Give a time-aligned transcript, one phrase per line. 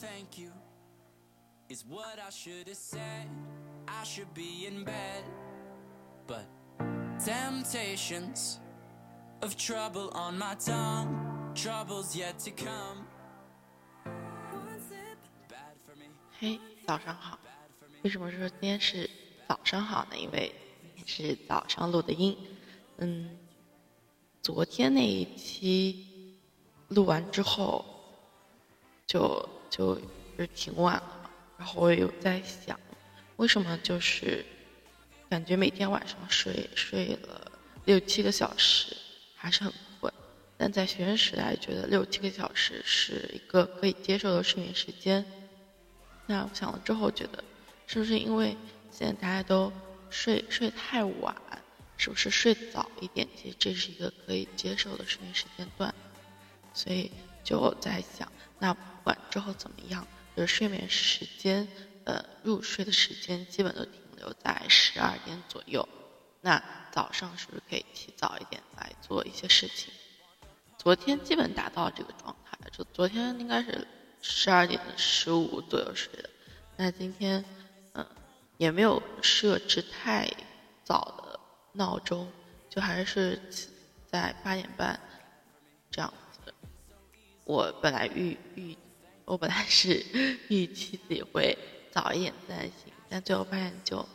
[0.00, 0.50] thank you
[1.68, 3.28] is what I should have said.
[3.86, 5.24] I should be in bed,
[6.26, 6.46] but
[7.18, 8.58] temptations
[9.42, 13.06] of trouble on my tongue, troubles yet to come.
[15.48, 16.06] Bad for me,
[16.38, 17.38] 嘿，早上好。
[18.02, 19.08] 为什么说今天是
[19.48, 20.16] 早上好呢？
[20.16, 20.54] 因为
[21.06, 22.36] 是早上录的音。
[22.98, 23.36] 嗯，
[24.42, 26.38] 昨天那一期
[26.88, 27.84] 录完之后，
[29.06, 30.02] 就就就
[30.38, 31.30] 是挺晚了。
[31.56, 32.78] 然后我也有在想，
[33.36, 34.44] 为什么就是
[35.30, 37.50] 感觉每天晚上睡睡了
[37.86, 38.94] 六七个小时
[39.34, 40.12] 还是很困，
[40.58, 45.24] 但在学生时代觉得六七个小时是一个可以接受的睡眠时间。
[46.26, 47.42] 那我想了之后觉得，
[47.86, 48.56] 是不是因为
[48.90, 49.72] 现在大家都
[50.10, 51.34] 睡睡太晚，
[51.96, 55.94] 是不是睡早一点，其实这是一个可以接受的睡眠时间段？
[56.74, 57.10] 所以
[57.44, 61.66] 就在想，那不管之后怎么样，就是睡眠时间，
[62.04, 65.88] 呃，入睡的时间基本都停留在十二点左右。
[66.40, 69.92] 那早上是不是可以提早一点来做一些事情？
[70.76, 73.86] 昨天基本达到这个状态，就昨天应该是
[74.20, 76.28] 十二点十五左右睡的。
[76.76, 77.44] 那今天，
[77.94, 78.04] 嗯，
[78.56, 80.28] 也没有设置太
[80.82, 81.38] 早的
[81.72, 82.28] 闹钟，
[82.68, 83.40] 就还是
[84.10, 84.98] 在八点半
[85.90, 86.12] 这样。
[87.52, 88.74] 我本来预预，
[89.26, 90.02] 我本来是
[90.48, 91.56] 预期自己会
[91.90, 94.08] 早一点自然醒，但最后发现就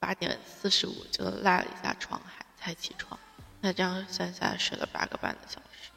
[0.00, 3.16] 八点四十五就赖了一下床，还才起床。
[3.60, 5.92] 那这样算下来睡了八个半的小时，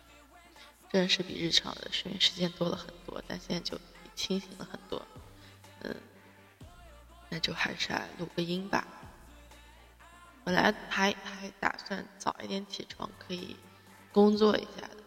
[0.92, 3.76] 真的是比日常的睡眠时间多了很多，但现在就
[4.14, 5.04] 清醒了很多。
[5.82, 5.96] 嗯，
[7.30, 8.88] 那就还是来录个音吧。
[10.44, 13.56] 本来还还打算早一点起床，可以
[14.12, 14.98] 工作一下的，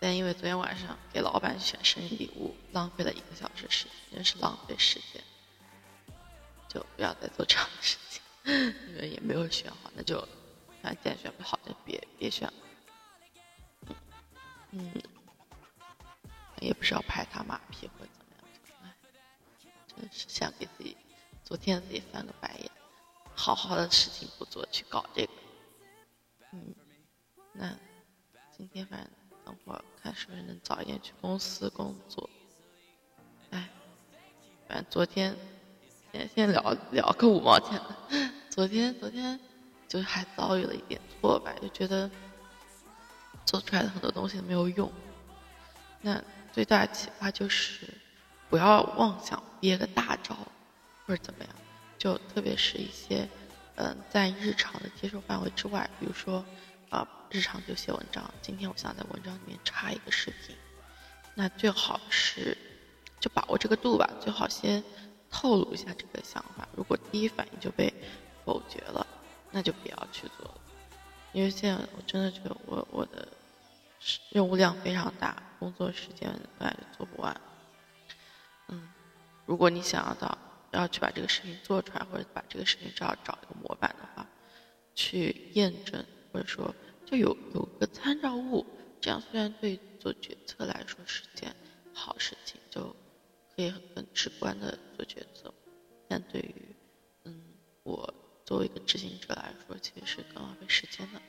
[0.00, 5.22] 但因为昨天晚上给老板选生日礼物，浪费了一个小时时间，真是浪费时间。
[6.68, 10.20] 就不要再做这样的事情，因为也没有选好，那就
[10.82, 13.96] 反正既然选不好，就别别选了。
[14.72, 14.92] 嗯，
[16.60, 18.36] 也不是要拍他马屁或怎么
[18.84, 18.94] 样，
[19.96, 20.94] 真是想给自己
[21.42, 22.70] 昨天自己翻个白眼，
[23.34, 25.32] 好好的事情不做，去搞这个。
[26.52, 26.74] 嗯，
[27.54, 27.74] 那
[28.54, 29.10] 今天反正
[29.48, 32.28] 等会儿看是不是能早一点去公司工作。
[33.48, 33.66] 哎，
[34.68, 35.34] 反正昨天。
[36.10, 38.30] 先先聊聊个五毛钱的。
[38.48, 39.38] 昨天昨天
[39.86, 42.10] 就还遭遇了一点挫败，就觉得
[43.44, 44.90] 做出来的很多东西没有用。
[46.00, 46.20] 那
[46.50, 47.86] 最大的启发就是
[48.48, 50.34] 不要妄想憋个大招
[51.06, 51.54] 或者怎么样，
[51.98, 53.28] 就特别是一些
[53.76, 56.42] 嗯在日常的接受范围之外，比如说
[57.30, 60.56] 日常就写文章，今天我想在文章里面插一个视频，
[61.34, 62.56] 那最好是
[63.20, 64.82] 就把握这个度吧，最好先。
[65.30, 67.92] 透露一下这个想法，如果第一反应就被
[68.46, 69.06] 否决了，
[69.50, 70.54] 那就不要去做了。
[71.34, 73.28] 因为现在我真的觉得我我的
[74.30, 77.38] 任务量非常大，工作时间本来就做不完。
[78.68, 78.88] 嗯，
[79.44, 80.38] 如果你想要到
[80.70, 84.26] 要去把这个视频做出来，或者把这个视频找找一个模板的话，
[84.94, 86.02] 去验证
[86.32, 86.74] 或者说
[87.08, 88.66] 就有有个参照物，
[89.00, 91.54] 这样虽然对做决策来说是件
[91.94, 92.94] 好事情，就。
[93.56, 95.52] 可以很直观的做决策，
[96.06, 96.54] 但对于
[97.24, 97.42] 嗯
[97.82, 98.14] 我
[98.44, 101.20] 作为一个执行者来说，其实是更浪费时间的。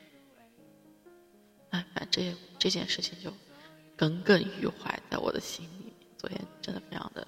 [1.72, 3.34] 哎，反正这这件事情就
[3.98, 5.92] 耿耿于怀在我的心里。
[6.20, 7.28] 昨天真的非常的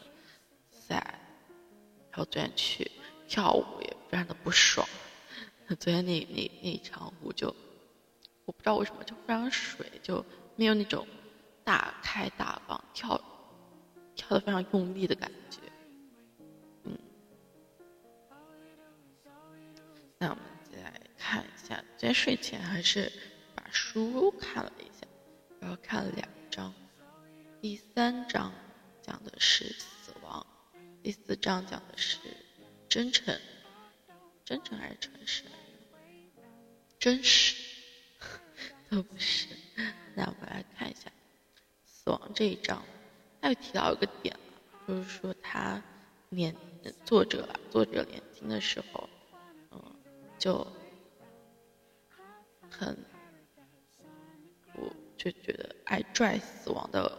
[0.71, 1.01] sad，
[2.11, 2.91] 然后昨天去
[3.27, 4.87] 跳舞也非常的不爽。
[5.79, 7.55] 昨天那那那一场舞就
[8.51, 10.25] 我不知道为什么就非常水，就
[10.57, 11.07] 没有那种
[11.63, 13.19] 大开大放跳。
[14.13, 15.61] 跳的非常用力的感觉，
[16.83, 16.99] 嗯，
[20.17, 23.09] 那我们再来看一下，今天睡前还是
[23.55, 25.07] 把书看了一下，
[25.61, 26.73] 然后看了两章，
[27.61, 28.53] 第三章
[29.01, 30.45] 讲的是死亡，
[31.01, 32.19] 第四章讲的是
[32.89, 33.39] 真诚，
[34.43, 35.45] 真诚还是诚实？
[36.99, 37.55] 真实
[38.91, 39.47] 都不是。
[40.15, 41.09] 那我们来看一下
[41.85, 42.83] 死亡这一章。
[43.41, 44.37] 他又提到一个点
[44.85, 45.81] 就是说他
[46.29, 46.53] 年
[47.05, 49.09] 作者，作者年轻的时候，
[49.71, 49.81] 嗯，
[50.37, 50.67] 就
[52.69, 52.95] 很，
[54.75, 57.17] 我就觉得爱拽死亡的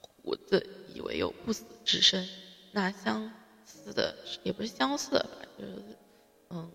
[0.00, 0.64] 胡子，
[0.94, 2.26] 以为有不死之身。
[2.72, 3.30] 那相
[3.64, 5.82] 似的，也不是相似的吧，就是，
[6.50, 6.70] 嗯，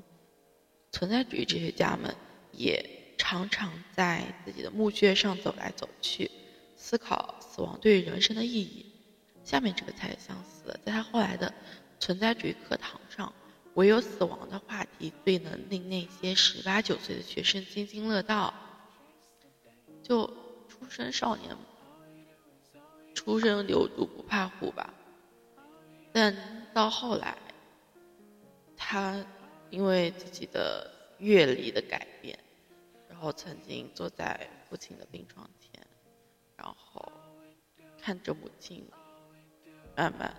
[0.92, 2.14] 存在主义哲学家们
[2.52, 2.93] 也
[3.34, 6.30] 常常在自己的墓穴上走来走去。
[6.78, 8.86] 思考死亡对于人生的意义，
[9.44, 11.52] 下面这个才相似，在他后来的
[12.00, 13.34] 存在主义课堂上，
[13.74, 18.54] 唯有死亡的话题最能令那些十八九岁的学生津津乐道。
[20.04, 20.28] 就
[20.68, 21.58] 出生少年，
[23.16, 24.94] 出生牛犊不怕虎吧。
[26.12, 26.38] 但
[26.72, 27.36] 到后来，
[28.78, 29.26] 他
[29.72, 32.06] 因为自己的阅历的改，
[33.26, 34.38] 我曾经坐在
[34.70, 35.82] 父亲的病床前，
[36.58, 37.10] 然后
[37.98, 38.86] 看着母亲
[39.96, 40.36] 慢慢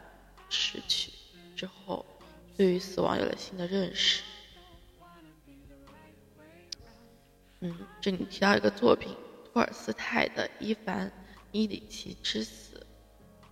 [0.50, 1.10] 逝去
[1.56, 2.04] 之后，
[2.54, 4.22] 对于死亡有了新的认识。
[7.60, 9.16] 嗯，这里提到一个作品。
[9.50, 11.08] 托尔斯泰的《伊凡·
[11.52, 12.76] 伊里奇之死》，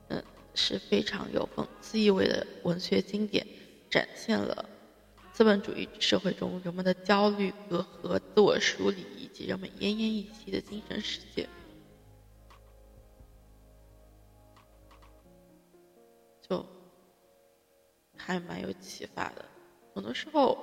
[0.09, 3.47] 嗯，是非常有讽刺意味的文学经典，
[3.89, 4.69] 展现了
[5.43, 11.49] 资本主义社会中人们的焦虑、隔阂、自我梳理以及人们奄奄一息的精神世界。
[16.49, 16.65] 就
[18.17, 19.45] 还蛮有启发的。
[19.93, 20.57] 很多时候，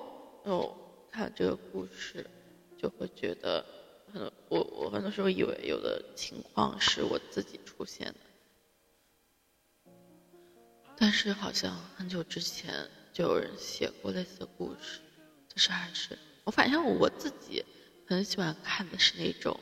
[0.46, 0.74] 哦，
[1.12, 2.26] 看这个故事，
[2.78, 3.66] 就会觉得。
[4.14, 8.08] 很多我我很多时候以为有的情况是我自己出现
[9.84, 9.92] 的，
[10.96, 15.02] 但是好像很久之前就有人写过类似的故事，
[15.50, 17.62] 就是还是我反正我自己
[18.08, 19.60] 很喜欢看的是那种，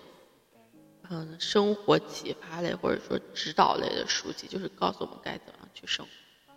[1.10, 6.54] 嗯，生活启发类或者说指导类的书籍，就是告诉我们该怎样去生活。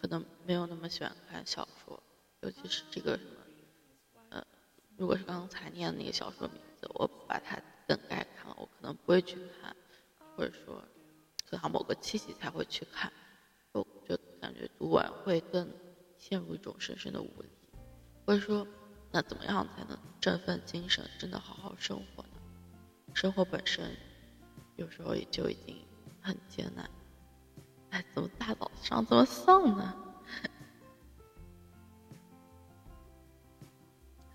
[0.00, 2.02] 可能没有那么喜欢看小说，
[2.40, 4.42] 尤其是这个什么。
[4.96, 9.76] 如果是刚才念的那个小说名字，我把它等待看了，我可能不会去看，
[10.34, 10.82] 或者说，
[11.50, 13.12] 可能某个契机才会去看，
[14.44, 15.66] 感觉读完会更
[16.18, 17.48] 陷入一种深深的无力，
[18.26, 18.66] 或者说，
[19.10, 22.28] 那怎么样才能振奋精神，真的好好生活呢？
[23.14, 23.96] 生活本身
[24.76, 25.82] 有时候也就已经
[26.20, 26.90] 很艰难，
[27.88, 29.82] 哎，怎么大早上这么丧呢？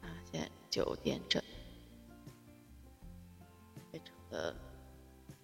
[0.01, 1.39] 啊，现在九点整，
[3.91, 4.55] 非常的、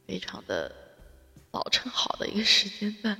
[0.08, 0.74] 非常的
[1.52, 3.16] 早晨好的一个时间段。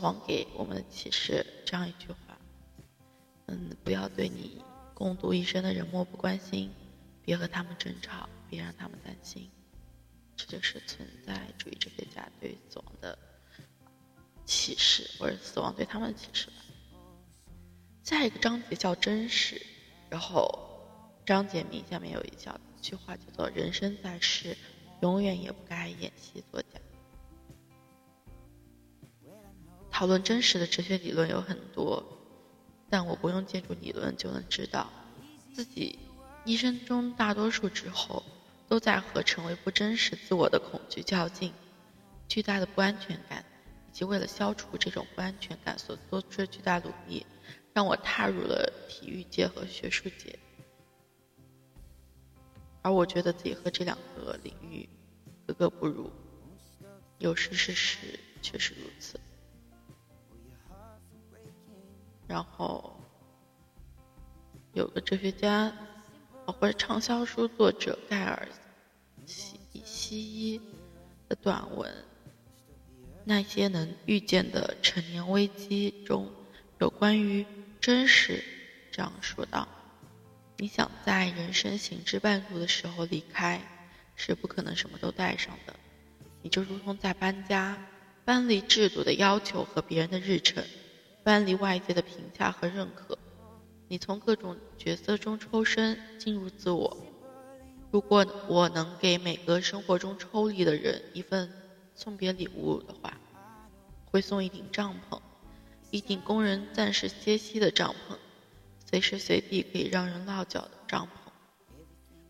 [0.00, 2.38] 后，死亡给我们的启示这样一句话：
[3.46, 4.64] 嗯，不要对你
[4.94, 6.70] 共度一生的人漠不关心，
[7.22, 9.50] 别和他们争吵，别让他们担心。
[10.36, 13.18] 这就是存在主义哲学家对死亡的。
[14.46, 16.54] 启示，或者死亡对他们的启示吧。
[18.02, 19.60] 下一个章节叫真实，
[20.08, 20.50] 然后
[21.24, 24.56] 章节名下面有一小句话叫做“人生在世，
[25.02, 26.80] 永远也不该演戏作假”。
[30.00, 32.02] 讨论真实的哲学理论有很多，
[32.88, 34.90] 但我不用借助理论就能知道，
[35.52, 35.98] 自己
[36.42, 38.22] 一生中大多数之后
[38.66, 41.52] 都在和成为不真实自我的恐惧较劲，
[42.26, 43.44] 巨大的不安全感。
[43.92, 47.26] 以及为了消除这种不安全感所做出的巨大努力，
[47.74, 50.38] 让我踏入了体育界和学术界。
[52.80, 54.88] 而我觉得自己和这两个领域
[55.46, 56.10] 格格不入，
[57.18, 59.20] 有时事实确实如此。
[62.30, 62.96] 然后
[64.72, 65.72] 有个哲学家，
[66.46, 68.46] 或者畅销书作者盖尔
[69.26, 70.60] 西西伊
[71.28, 71.92] 的短文。
[73.24, 76.30] 那些能预见的成年危机中，
[76.78, 77.44] 有关于
[77.80, 78.44] 真实
[78.92, 79.66] 这样说道
[80.56, 83.60] ：“你想在人生行至半途的时候离开，
[84.14, 85.74] 是不可能什么都带上的。
[86.42, 87.76] 你就如同在搬家，
[88.24, 90.64] 搬离制度的要求和别人的日程，
[91.22, 93.18] 搬离外界的评价和认可。
[93.88, 96.96] 你从各种角色中抽身，进入自我。
[97.90, 101.50] 如果我能给每个生活中抽离的人一份。”
[101.92, 103.20] 送别礼物的话，
[104.06, 105.20] 会送一顶帐篷，
[105.90, 108.16] 一顶供人暂时歇息的帐篷，
[108.88, 111.30] 随时随地可以让人落脚的帐篷。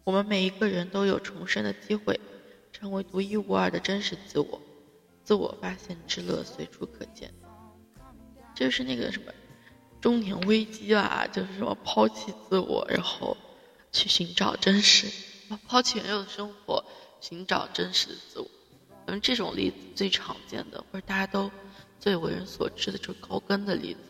[0.03, 2.19] 我们每一个人都有重生的机会，
[2.73, 4.61] 成为独一无二的真实自我，
[5.23, 7.33] 自我发现之乐随处可见。
[8.61, 9.33] 就是那个什么
[10.03, 13.35] 中年危机啊，就是什么抛弃自我，然后
[13.91, 15.11] 去寻找真实，
[15.67, 16.85] 抛弃原有的生活，
[17.23, 18.47] 寻找真实的自我。
[19.07, 21.51] 嗯，这种例子最常见的，或者大家都
[21.99, 24.01] 最为人所知的，就是高更的例子。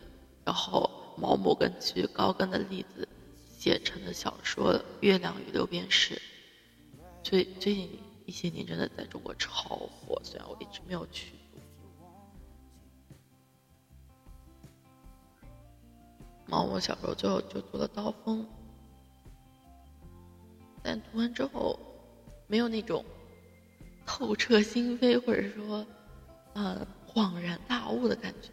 [0.45, 3.09] 然后毛姆根据高更的例子
[3.57, 6.17] 写成的小说《月亮与六便士》，
[7.23, 7.89] 最最近
[8.27, 11.35] 一些年真的在中国超火，虽然我一直没有去
[16.51, 16.57] 读。
[16.57, 18.43] 毛姆小时候最后就读了《刀锋》，
[20.83, 21.79] 但读完之后
[22.49, 23.05] 没有那种
[24.05, 25.87] 透彻心扉，或者说，
[26.55, 28.51] 呃，恍然大悟的感觉，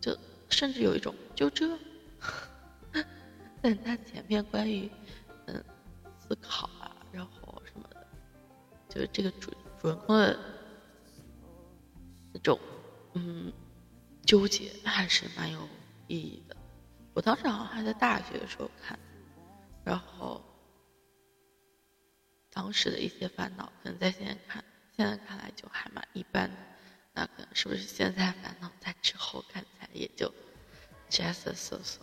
[0.00, 0.16] 就
[0.50, 1.78] 甚至有一种就这。
[3.62, 4.88] 但他前面关于
[5.46, 5.64] 嗯
[6.18, 8.06] 思考啊，然后什么的，
[8.88, 10.38] 就是这个主主人公的
[12.32, 12.58] 那种
[13.14, 13.50] 嗯
[14.24, 15.58] 纠结，还是蛮有
[16.06, 16.54] 意义的。
[17.16, 18.98] 我当时好像还在大学的时候看，
[19.82, 20.44] 然后
[22.50, 24.62] 当时的一些烦恼，可能在现在看，
[24.94, 26.56] 现在看来就还蛮一般的。
[27.14, 30.30] 那可能是不是现在烦恼，在之后看起来也就
[31.08, 32.02] just so so。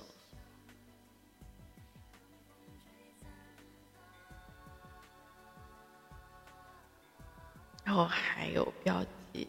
[7.84, 9.48] 然后还有标记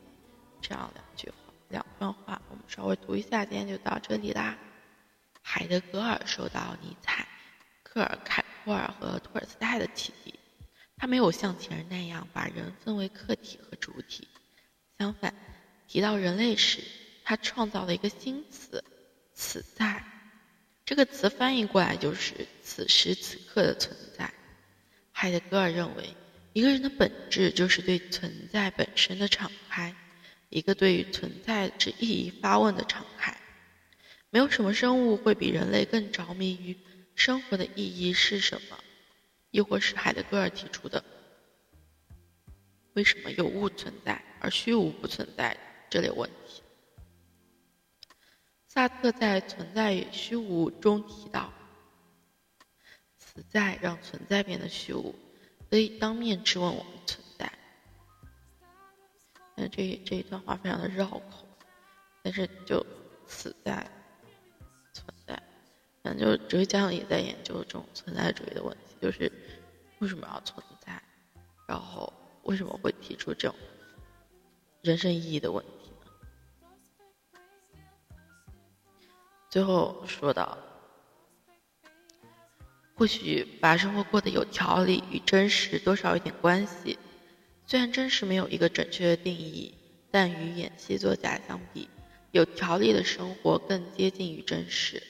[0.60, 1.36] 这样两句话，
[1.70, 4.54] 两段话，我们稍微读一下，今天就到这里啦。
[5.56, 7.28] 海德格尔受到尼采、
[7.84, 10.34] 克尔凯郭尔和托尔斯泰的启迪，
[10.96, 14.26] 他没有像前人那样把人分为客体和主体，
[14.98, 15.32] 相反，
[15.86, 16.82] 提到人类时，
[17.22, 18.82] 他创造了一个新词
[19.32, 20.04] “此在”。
[20.84, 24.28] 这个词翻译过来就是“此时此刻的存在”。
[25.12, 26.16] 海德格尔认为，
[26.52, 29.94] 一个人的本质就是对存在本身的敞开，
[30.48, 33.32] 一个对于存在之意义发问的敞开。
[34.34, 36.76] 没有什么生物会比人类更着迷于
[37.14, 38.76] 生活的意义是什么，
[39.52, 41.04] 亦或是海德格尔提出的
[42.94, 45.56] “为什么有物存在而虚无不存在”
[45.88, 46.64] 这类问题。
[48.66, 51.52] 萨特在《存在与虚无》中提到
[53.16, 55.14] ：“此在让存在变得虚无，
[55.70, 57.52] 所以当面质问我们存在。”
[59.54, 61.46] 但这这一段话非常的绕口，
[62.24, 62.84] 但是就
[63.28, 63.88] 此在。
[66.04, 69.32] 反正就是哲学家也在研究这种存在主义的问题，就是
[70.00, 71.02] 为什么要存在，
[71.66, 73.56] 然后为什么会提出这种
[74.82, 77.40] 人生意义的问题呢？
[79.48, 80.58] 最后说到，
[82.94, 86.98] 或许把生活过得有条理与真实多少有点关系。
[87.66, 89.72] 虽然真实没有一个准确的定义，
[90.10, 91.88] 但与演戏作假相比，
[92.32, 95.02] 有条理的生活更接近于真实。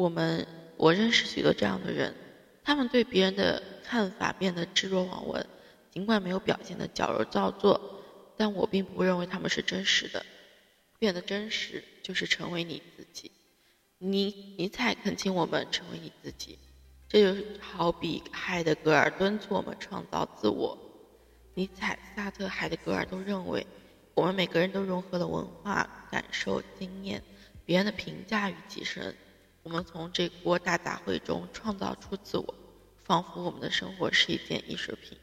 [0.00, 0.46] 我们
[0.78, 2.14] 我认识许多这样的人，
[2.64, 5.46] 他们对别人的看法变得置若罔闻，
[5.90, 8.02] 尽管没有表现的矫揉造作，
[8.34, 10.24] 但我并不认为他们是真实的。
[10.98, 13.30] 变得真实就是成为你自己。
[13.98, 16.58] 尼尼采恳请我们成为你自己，
[17.06, 20.78] 这就好比海德格尔敦促我们创造自我。
[21.52, 23.66] 尼采、萨特、海德格尔都认为，
[24.14, 27.22] 我们每个人都融合了文化、感受、经验、
[27.66, 29.14] 别人的评价与己身。
[29.62, 32.54] 我们从这锅大杂烩中创造出自我，
[33.04, 35.18] 仿佛我们的生活是一件艺术品。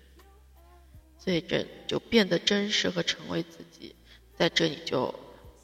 [1.18, 3.96] 所以这就变得真实和成为自己，
[4.36, 5.14] 在这里就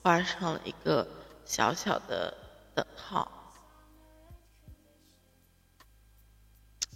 [0.01, 1.07] 画上了一个
[1.45, 2.35] 小小的
[2.73, 3.31] 等号。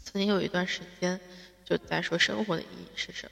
[0.04, 1.22] 曾经有一段时间
[1.64, 3.30] 就在说生活的意义是什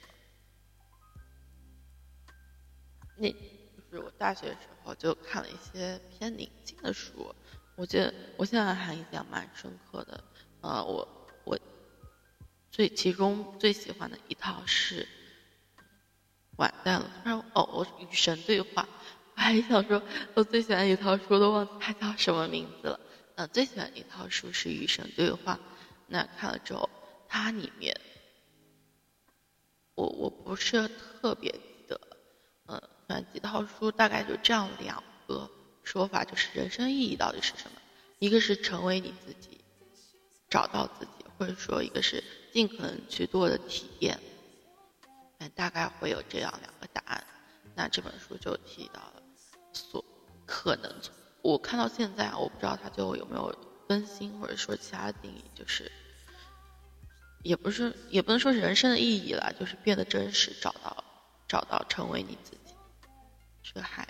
[3.16, 3.36] 那就
[3.90, 7.34] 是我大学的时候就看了一些偏宁静的书。
[7.76, 10.24] 我觉得我现在还印象蛮深刻的，
[10.62, 11.06] 呃，我
[11.44, 11.58] 我
[12.70, 15.06] 最其中最喜欢的一套是，
[16.56, 18.88] 完蛋了，突然哦，我与神对话，
[19.34, 20.02] 我还想说，
[20.34, 22.98] 我最喜欢一套书都忘记它叫什么名字了，
[23.34, 25.58] 呃，最喜欢一套书是与神对话，
[26.06, 26.88] 那看了之后，
[27.28, 27.94] 它里面，
[29.94, 30.88] 我我不是
[31.20, 32.00] 特别记得，
[32.68, 35.02] 嗯，反正几套书大概就这样两。
[35.86, 37.80] 说法就是人生意义到底是什么？
[38.18, 39.60] 一个是成为你自己，
[40.50, 44.18] 找到自己，或者说一个是尽可能去多的体验。
[45.38, 47.24] 嗯，大概会有这样两个答案。
[47.76, 49.22] 那这本书就提到了，
[49.72, 50.04] 所
[50.44, 50.92] 可能
[51.40, 53.56] 我看到现在，我不知道它最后有没有
[53.88, 55.90] 更新，或者说其他的定义，就是
[57.44, 61.04] 也不是也不能说是人生的意义了，就是变得真实，找到
[61.46, 62.74] 找到成为你自己，
[63.62, 64.04] 这还。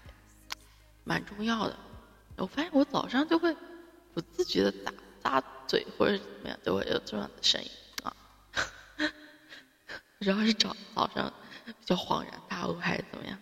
[1.06, 1.78] 蛮重要的，
[2.36, 3.56] 我发现我早上就会
[4.12, 4.72] 不自觉的
[5.22, 7.70] 打咂嘴或者怎么样，就会有这样的声音
[8.02, 8.16] 啊。
[10.18, 11.32] 主要是早早上
[11.64, 13.38] 比较恍然大悟还是怎么样？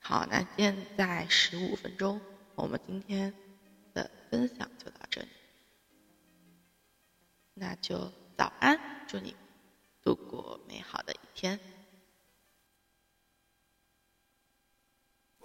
[0.00, 2.20] 好，那现在十五分钟，
[2.56, 3.32] 我们今天
[3.94, 5.28] 的分享就到这里，
[7.54, 9.36] 那就早安，祝你
[10.02, 11.60] 度过美好的一天。